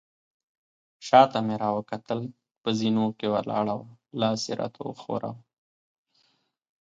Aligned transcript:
شاته 1.07 1.39
مې 1.45 1.55
راوکتل، 1.63 2.19
په 2.61 2.69
زینو 2.79 3.05
کې 3.17 3.27
ولاړه 3.33 3.73
وه، 3.79 3.89
لاس 4.19 4.41
يې 4.49 4.53
راته 4.61 4.79
وښوراوه. 4.83 5.39